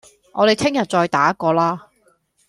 [0.33, 1.91] 我哋聽日再打過啦